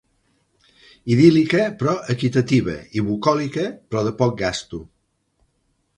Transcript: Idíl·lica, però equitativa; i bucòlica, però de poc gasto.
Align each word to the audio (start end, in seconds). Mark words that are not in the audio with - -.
Idíl·lica, 1.15 1.67
però 1.83 1.93
equitativa; 2.15 2.75
i 2.99 3.03
bucòlica, 3.11 3.67
però 3.85 4.05
de 4.09 4.15
poc 4.23 4.37
gasto. 4.45 4.85